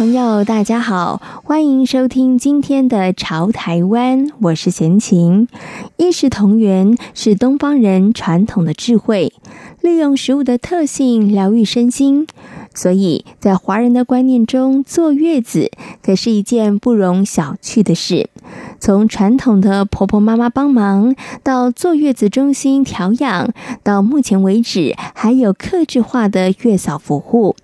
[0.00, 5.46] 朋友，大家好，欢迎收听今天的《潮台湾》，我是闲情。
[5.98, 9.34] 衣食同源是东方人传统的智慧，
[9.82, 12.26] 利用食物的特性疗愈身心。
[12.74, 15.70] 所以在华人的观念中，坐月子
[16.02, 18.30] 可是一件不容小觑的事。
[18.78, 27.54] 从传统的婆婆妈妈帮忙，到坐月子中心调养，到目前为止还有客制化的月嫂服务。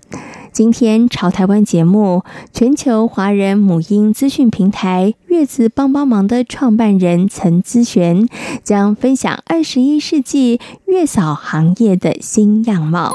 [0.56, 8.27] 今天潮台湾节目，全球华人母婴资讯平台月子帮帮忙的创办人陈姿璇
[8.65, 13.10] 将分享二十一世纪月嫂行业的新样貌。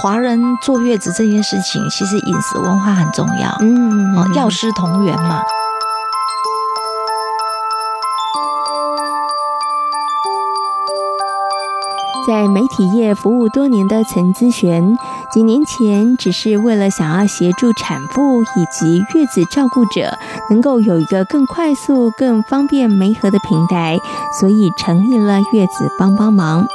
[0.00, 3.54] 华人坐月子这件事情，其实饮食文化很重要。
[3.60, 5.42] 嗯，哦，药食同源嘛。
[12.26, 14.96] 在媒体业服务多年的陈姿璇，
[15.32, 20.16] 几年前只是为了想要协助产妇以及月子照顾者
[20.48, 23.98] 能够有一个更快速、更方便媒合的平台，
[24.38, 26.66] 所以成立了月子帮帮忙。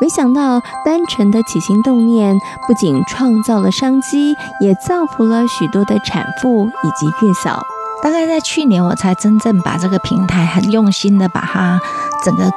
[0.00, 7.62] 没想到，单纯的起心动念，不仅创造了商机，也造福了许多的产妇以及月嫂。
[8.02, 11.80] 大概在去年，我才真正把这个平台很用心的把它
[12.24, 12.50] 整个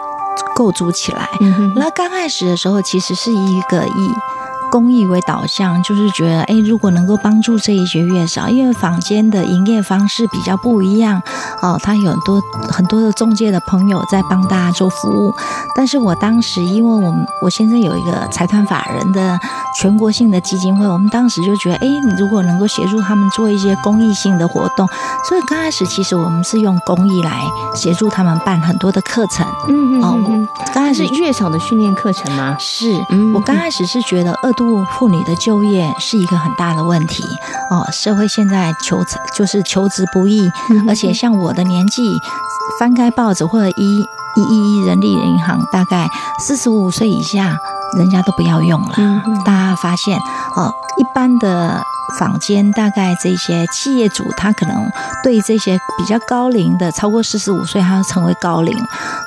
[0.54, 1.30] 构筑起来。
[1.76, 4.14] 那刚开始的时候，其实是一个以
[4.72, 11.22] 公益为导向，就是觉得，哎，如果能够帮助这一些月嫂，因为坊间的营业方式比较不一样，
[11.62, 15.34] 哦，他有很多很多的中介的朋友在帮大家做服务。
[15.76, 19.40] 但是我当时，因为我们我先生有一个财团法人的
[19.80, 24.88] 全国性的基金会，我们当时就觉得，哎，你如果能够协助他们做一些公益性的活动，
[25.28, 27.44] 所以刚开始其实我们是用公益来
[27.76, 29.46] 协助他们办很多的课程。
[29.68, 32.56] 嗯嗯，哦，刚开始月嫂的训练课程吗？
[32.60, 32.92] 是，
[33.34, 37.24] 我刚开始是觉得二度妇女的就业是一个很大的问题
[37.72, 38.98] 哦，社会现在求
[39.34, 40.52] 就是求职不易，
[40.86, 42.04] 而且像我的年纪，
[42.78, 44.00] 翻开报纸或者一
[44.36, 46.10] 一一一人力银行，大概
[46.40, 47.58] 四十五岁以下，
[47.98, 48.96] 人家都不要用了。
[49.46, 50.20] 大家发现
[50.58, 51.82] 哦，一般的
[52.20, 54.76] 坊间大概这些企业主，他可能
[55.24, 58.78] 对这些比较高龄的，超过四十五岁，他要成为高龄。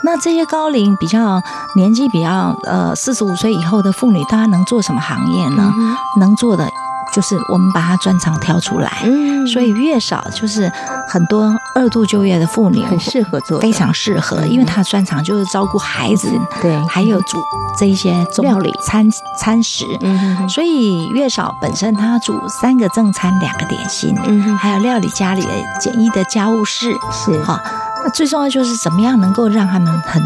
[0.04, 1.40] 那这些高龄比较
[1.76, 5.72] 年纪比较呃四十五岁以后的妇女，大家能做什么行业呢？
[5.76, 6.68] 嗯、能做的
[7.14, 8.90] 就是我们把它专长挑出来。
[9.04, 10.70] 嗯，所以月嫂就是
[11.08, 16.28] 很多二度就业的妇女很适合做，非常适合，因为她专长就是照顾孩子，
[16.60, 17.38] 对，还有煮
[17.78, 19.06] 这一些料理餐
[19.38, 19.84] 餐食。
[20.00, 25.48] 嗯，所以月嫂本身她煮三个正餐，两个点心，嗯，还有料理家里的
[25.80, 27.60] 简易的家务事，是哈。
[28.04, 30.22] 那最重要就是怎么样能够让他们很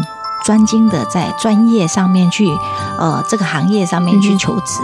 [0.47, 2.47] 专精的在专业上面去，
[2.97, 4.79] 呃，这个行业上面去求职。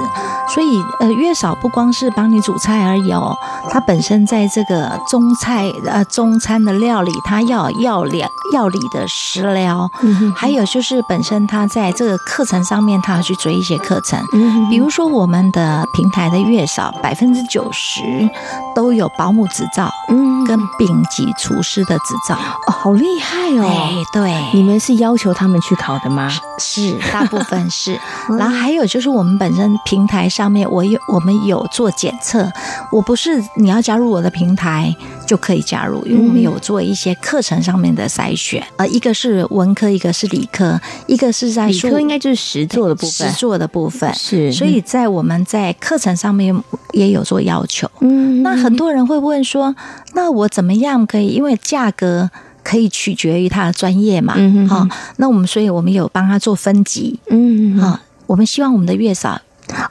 [0.53, 3.33] 所以，呃，月嫂不光是帮你煮菜而已哦，
[3.71, 9.89] 它本身在这个中菜呃中餐的料理，它要要料料理的食疗，
[10.35, 14.19] 还有就是本身它在这个课程上面，它要去追一些课程。
[14.69, 18.01] 比如说我们的平台的月嫂百分之九十
[18.75, 22.35] 都有保姆执照，嗯，跟丙级厨师的执照。
[22.67, 23.65] 哦，好厉害哦！
[23.65, 26.31] 哎，对，你们是要求他们去考的吗？
[26.57, 27.99] 是，大部分是。
[28.37, 32.49] 然后还有就是我们本身平台上面，我有我们有做检测。
[32.91, 34.93] 我不是你要加入我的平台
[35.25, 38.63] 就可以加入，因为我们有做一些课程上面的筛选。
[38.77, 44.51] 呃，一个是文科，一个是理科，一个是在理科应该就是实做的部分，实做的部分是。
[44.51, 46.55] 所以在我们在课程上面
[46.91, 47.89] 也有做要求。
[48.01, 49.75] 嗯，那很多人会问说，
[50.13, 51.27] 那我怎么样可以？
[51.27, 52.29] 因为价格。
[52.63, 54.33] 可以取决于他的专业嘛？
[54.37, 54.87] 嗯好，
[55.17, 57.19] 那我们所以我们有帮他做分级。
[57.29, 59.39] 嗯好，我们希望我们的月嫂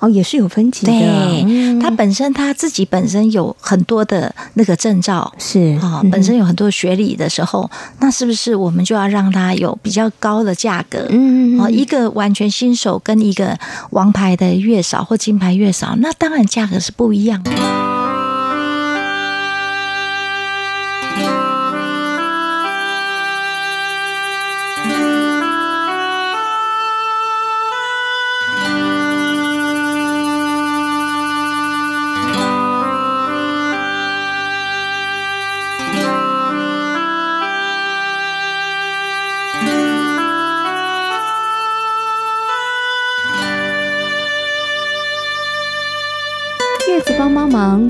[0.00, 0.92] 哦也是有分级的。
[0.92, 7.70] 对，他本身他自己本身有很多的那个证照，是啊，本身有很多学历的时候，
[8.00, 11.06] 那是不是我们就要让他有比较高的价格？
[11.10, 13.58] 嗯啊，一个完全新手跟一个
[13.90, 17.91] 王牌的月嫂或金牌月嫂，那当然价格是不一样的。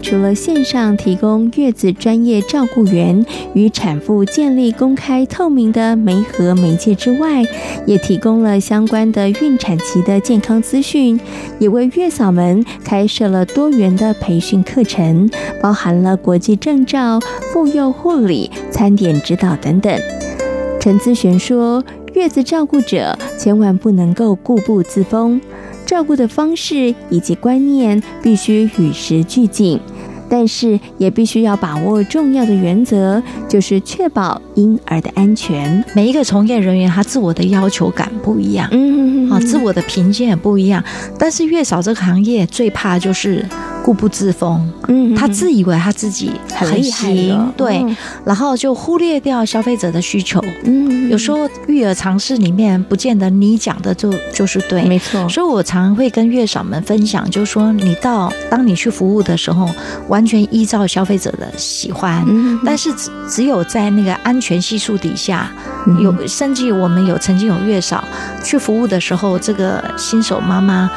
[0.03, 3.25] 除了线上提供月子专业照顾员
[3.55, 7.43] 与产妇建立公开透明的媒合媒介之外，
[7.87, 11.19] 也提供了相关的孕产期的健康资讯，
[11.59, 15.31] 也为月嫂们开设了多元的培训课程，
[15.61, 17.21] 包含了国际证照、
[17.53, 19.97] 妇幼护理、餐点指导等等。
[20.81, 21.83] 陈姿璇说
[22.15, 25.41] ：“月子照顾者千万不能够固步自封。”
[25.87, 29.79] 照顾的方式以及观念必须与时俱进，
[30.29, 35.85] 但是也必须要把握重要的原则，就是确保婴儿的安全。
[35.95, 40.83] 每一个从业人员他自我的要求感不一样，嗯，啊，自我的评鉴也不一样。
[41.19, 43.45] 但是月嫂这个行业最怕就是。
[43.83, 47.13] 固步自封，嗯，他自以为他自己很厉害，
[47.57, 47.85] 对，
[48.25, 55.29] 然后就忽略掉消费者的需求，嗯，有时候育儿常识里面不见得你讲的就就是对，没错。
[55.29, 59.69] 所以我常会跟月嫂们分享，就是说你到当你去服务的时候，
[60.09, 65.51] 完全依照消费者的喜欢，嗯，但是只只有在那个安全系数底下，
[66.01, 68.05] 有甚至我们有曾经有月嫂
[68.45, 70.91] 去服务的时候，这个新手妈妈。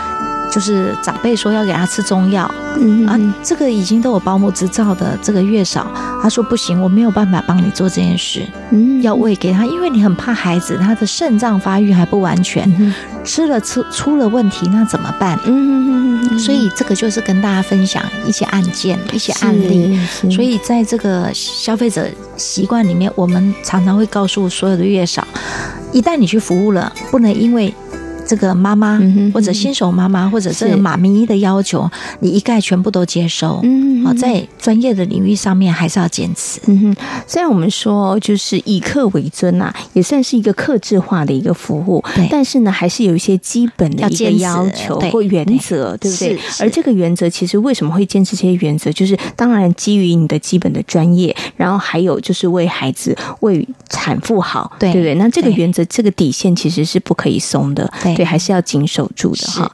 [0.51, 2.49] 就是长辈说要给他吃中药，
[2.79, 12.93] 嗯啊，这个已经都有保姆执照的这个月嫂，他说不行，我没有办法帮你做这件事，嗯，要喂给他，因为你很怕孩子他的肾脏发育还不完全，
[13.23, 15.37] 吃了出出了问题那怎么办？
[15.45, 19.99] 嗯，所以这个就是跟大家分享一些案件、一些案例，
[20.31, 22.07] 所以在这个消费者
[22.37, 25.27] 习惯里面，我们常常会告诉所有的月嫂，
[25.91, 27.73] 一旦你去服务了，不能因为。
[28.27, 28.99] 这个妈妈
[29.33, 31.89] 或者新手妈妈或者这个妈咪的要求，
[32.19, 33.59] 你一概全部都接受。
[33.63, 36.59] 嗯，好，在专业的领域上面还是要坚持。
[36.67, 36.95] 嗯哼，
[37.27, 46.39] 虽然我们说就是以客为尊呐，也算是一个客制化的一个服务，但是呢，还是有一些基本的一个要求或原则，对不对？
[46.59, 48.91] 而这个原则其实为什么会坚持这些原则？
[48.91, 55.13] 就是当然基于你的基本的专业，然后还有就是为孩子、为产妇好，对不对？
[55.15, 57.91] 那这个原则、这个底线其实是不可以松的。
[58.01, 58.14] 对。
[58.15, 59.71] 对，还是要紧守住的哈。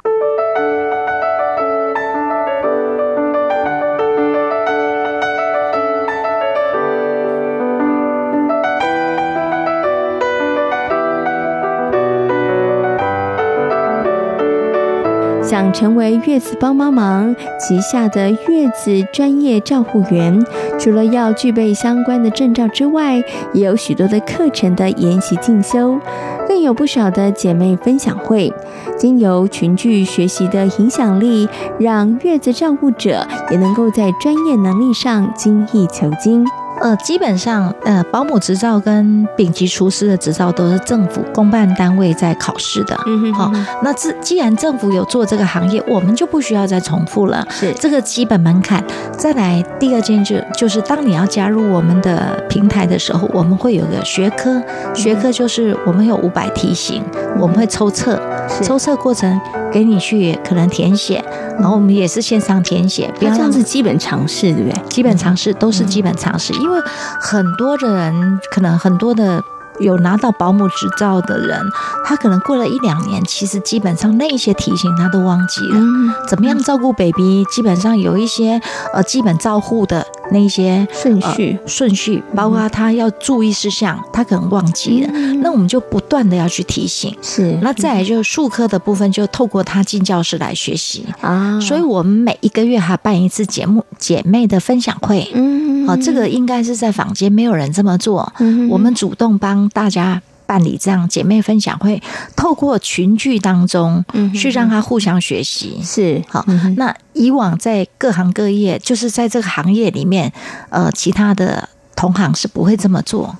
[15.52, 20.42] 想成为月子帮帮忙旗下的月子专业照护员，
[20.80, 23.22] 除了要具备相关的证照之外，
[23.52, 26.00] 也有许多的课程的研习进修。
[26.48, 28.54] 更有不少的姐妹分享会，
[28.98, 36.46] 经由群聚学习的影响力，让月子照顾者也能够在专业能力上精益求精。
[36.82, 43.00] 呃，基本上，呃，保姆执照跟丙级厨师的执照都是政府公办单位在考试的。
[43.06, 43.52] 嗯哼，好，
[43.84, 47.46] 那既既然政府有做这个行业，我们就不需要再重复了。
[47.52, 48.84] 是这个基本门槛。
[49.16, 54.60] 再来第二件就就是，当你要加入我们的平台的时候，我们会有个学科，
[54.96, 57.04] 学科就是我们有五百题型，
[57.40, 58.20] 我们会抽测，
[58.64, 59.40] 抽测过程
[59.72, 61.24] 给你去可能填写。
[61.60, 64.90] 然后我们也是线上填写，不要这样子基本常识，对不对？
[64.90, 66.71] 基本常识都是基本常识，因为
[67.20, 69.42] 很多的人可能很多的。
[69.80, 71.60] 有拿到保姆执照的人，
[72.06, 75.80] 他可能过了一两年，其实基本上那一些提醒他都忘记了。
[75.80, 77.44] 嗯、怎么样照顾 baby？
[77.46, 78.62] 基本上有一些
[78.94, 85.10] 呃基本照护的那些顺序顺、呃、序，包括他要注意事项，他可能忘记了。
[85.14, 87.16] 嗯、那我们就不断的要去提醒。
[87.22, 87.58] 是。
[87.62, 91.60] 那再来就是术科的部分，就透过他进教室来学习啊。
[91.60, 95.30] 所以我们每一个月还办一次节目姐妹的分享会。
[95.34, 95.88] 嗯。
[95.88, 98.32] 好、哦，这个应该是在坊间没有人这么做。
[98.40, 98.70] 嗯。
[98.70, 99.62] 我们主动帮。
[99.74, 100.22] 大家
[100.52, 102.04] 办理这样姐妹分享会，
[102.36, 104.04] 透过群聚当中，
[104.36, 106.46] 去让他互相学习，是好。
[106.76, 110.30] 那以往在各行各业，就是在这个行业里面，
[110.70, 113.34] 呃，其他的同行是不会这么做。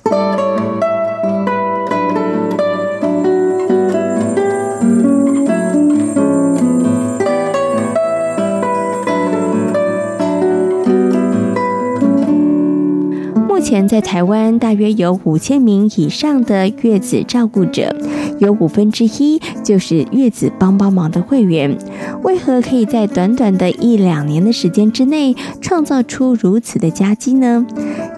[13.72, 17.96] 前在台湾大约有五千名以上的月子照顾者，
[18.38, 21.74] 有五分之一就是月子帮帮忙的会员。
[22.22, 27.66] 为何可以在短短的一两年的时间之内创造出如此的佳绩呢？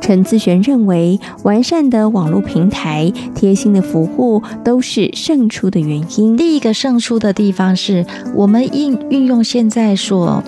[0.00, 6.36] 陈自璇认为，完善的网络平台、贴心的服务都是胜出的原因。
[6.36, 10.42] 第一个胜出的地方是我们运运用现在所。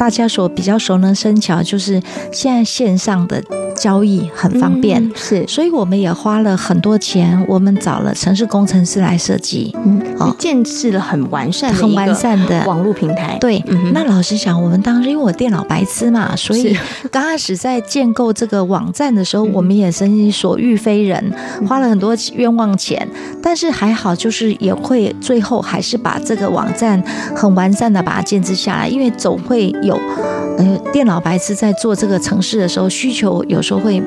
[0.00, 2.00] 大家所比较熟能生巧，就是
[2.32, 3.44] 现在线上的
[3.76, 12.64] 交易很方便，嗯、是，所以我们也花了很多钱，我们找了城市工程师来设计，嗯，哦，建设了很完善、很完善的。
[12.64, 13.36] 网络平台。
[13.38, 16.74] 对，嗯、那老实讲，我们当时因为我电脑白痴嘛，所以
[17.10, 21.22] 刚开始在建构这个网站的时候，我们也曾经所欲非人，
[21.68, 23.06] 花了很多冤枉钱，
[23.42, 26.98] 但是还好，就是也会最后还是把这个网站
[27.36, 29.89] 很完善的把它建制下来，因为总会有。
[29.90, 30.00] 有，
[30.58, 34.00] 嗯，电脑白痴在做这个城市的时候，需求有时候会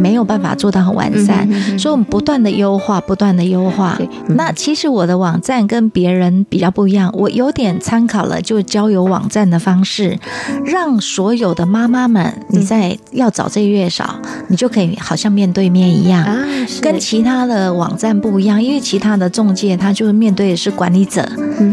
[0.00, 3.96] 没有办法做到很完善，嗯、哼哼，所以我们不断的优化，不断的优化。
[4.00, 10.18] 嗯、那其实我的网站跟别人比较不一样，我有点参考了就交友网站的方式，
[10.64, 14.16] 让所有的妈妈们，你在要找这个月嫂，
[14.48, 16.26] 你就可以好像面对面一样，
[16.80, 21.26] 跟其他的网站不一样，因为其他的中介他就是面对的是管理者，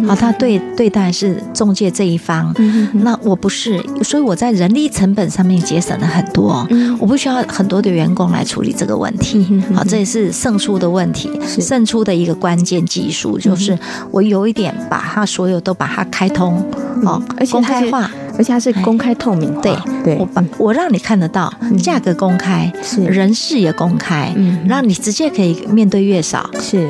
[0.08, 2.54] 好，他对对待是中介这一方，
[2.94, 6.68] 那我不是，所以我在人力成本上面节省了很多，
[7.00, 8.01] 我不需要很多的员。
[8.02, 11.30] 员工来处理这个问题，好，这也是胜出的问题，
[11.60, 13.78] 胜出的一个关键技术，就是
[14.10, 16.58] 我有一点把它所有都把它开通，
[17.04, 23.04] 哦，公开化，而且它是公开透明化，对对，我把我让你看得到，价格公开，是。
[23.04, 26.90] 人事也公开，嗯，让你直接可以面对月嫂，是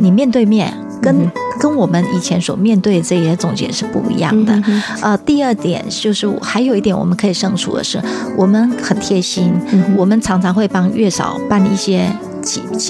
[0.00, 1.28] 你面对面跟。
[1.62, 4.60] 跟我们以前所面对的这些总结是不一样的。
[5.00, 8.02] 呃，第二点就是还有一点我们可以胜出的是，
[8.36, 9.54] 我们很贴心，
[9.96, 12.10] 我们常常会帮月嫂办一些。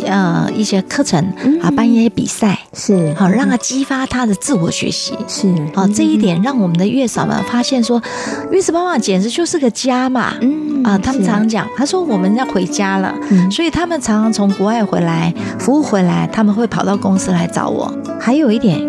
[0.07, 1.19] 呃，一些课程
[1.63, 3.13] 啊，办一些比赛是。
[3.15, 5.15] 好，让他激发他的自我学习。
[5.29, 5.53] 是。
[5.75, 8.03] 好，这一点让我们的月嫂们发现说，
[8.51, 13.15] 月子妈妈简直就是个家嘛，嗯啊，他们常常讲，他说我们要回家了，
[13.51, 17.93] 所以他们常常从国外回来服务回来，他们会跑到公司来找我。
[18.21, 18.81] 还有一点。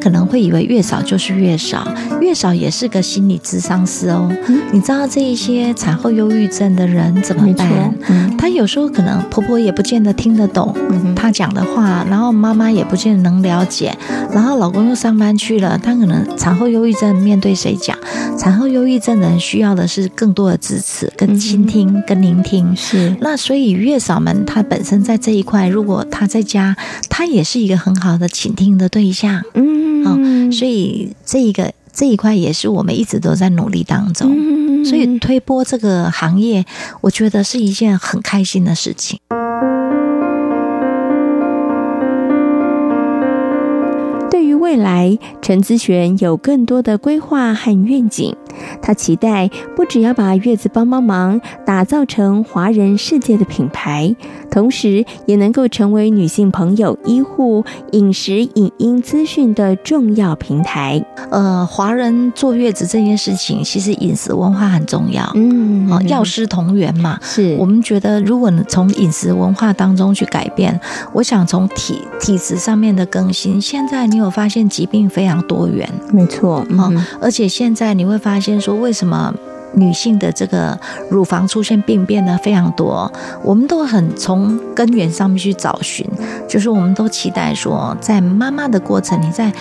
[0.00, 1.86] 可能会以为月嫂就是月嫂，
[2.20, 4.28] 月嫂也是个心理咨商师哦。
[4.48, 7.94] 嗯、你知道这一些产后忧郁症的人怎么办？
[8.08, 10.74] 嗯、他有时候可能婆婆也不见得听得懂
[11.14, 13.96] 他讲的话，然后妈妈也不见得能了解，
[14.32, 17.96] 然后老公又上班去了，他可能产后忧郁症面对谁讲？
[18.38, 22.74] 产后忧郁症的人需要的是更多的支持、跟倾听、跟聆听。
[22.74, 26.74] 是那所以月嫂们她本身在这一块，如果她在家，
[27.10, 29.42] 她也是一个很好的倾听的对象。
[29.54, 29.89] 嗯。
[30.04, 36.64] 嗯，所以这一个这一块也是我们一直都在努力当中，所以推播这个行业，
[37.02, 39.18] 我觉得是一件很开心的事情。
[44.30, 48.34] 对于未来，陈资璇有更多的规划和愿景。
[48.82, 54.14] 他期待不只要把月子帮帮忙打造成华人世界的品牌，
[54.50, 61.04] 同时也能够成为女性朋友医护饮食影音资讯的重要平台。
[61.30, 65.30] 呃，华人坐月子这件事情，其实饮食文化很重要。
[65.34, 70.78] 嗯，哦，药食同源嘛，是我们觉得，如果从饮食文化当中去改变，
[71.12, 73.60] 我想从体体质上面的更新。
[73.60, 78.49] 现在你有发现疾病非常多元，没错，嗯，而且现在你会发现。
[78.50, 79.32] 先说为什么
[79.74, 80.76] 女性的这个
[81.08, 82.36] 乳房出现病变呢？
[82.42, 83.10] 非常多，
[83.44, 86.04] 我们都很从根源上面去找寻，
[86.48, 89.52] 就是我们都期待说，在妈妈的过程，你在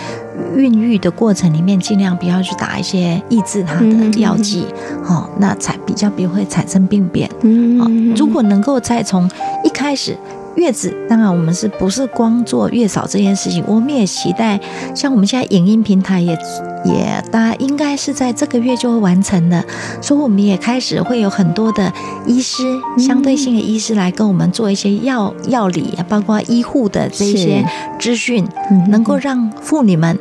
[0.55, 4.65] 孕育的过程里面，尽量不要去打一些抑制它的药剂，
[5.05, 7.29] 哦，那才比较不会产生病变。
[7.41, 9.29] 嗯，如果能够再从
[9.63, 10.17] 一开始。
[10.55, 13.63] 月子当然，我们是不是光做月嫂这件事情？
[13.65, 14.59] 我们也期待，
[14.93, 16.35] 像我们现在影音平台也
[16.85, 19.63] 也，大应该是在这个月就会完成的。
[20.01, 21.91] 所以我们也开始会有很多的
[22.25, 22.63] 医师，
[22.97, 27.65] 相对性的医师来跟我们做一些药药理，包括医护的这些
[27.99, 28.47] 资讯，
[28.89, 30.17] 能够让妇女们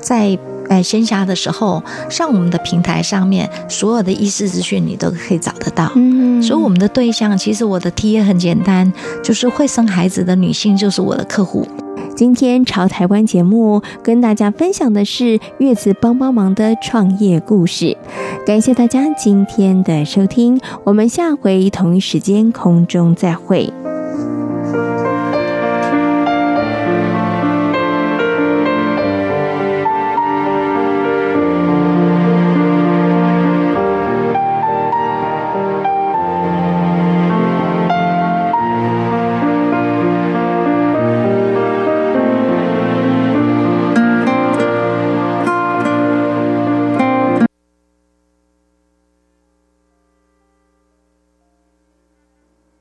[0.00, 0.38] 在。
[0.68, 1.80] 哎，闲暇的时候，
[2.10, 5.92] 上我们的平台上面，所有的医师资讯你都可以找得到。
[5.94, 8.92] 嗯，所以我们的对象，其实我的 T 也很简单，
[9.22, 11.68] 就是会生孩子的女性就是我的客户。
[12.16, 17.94] 今天朝台湾节目跟大家分享的是月子帮帮忙的创业故事，
[18.46, 23.70] 感谢大家今天的收听，我们下回同一时间空中再会。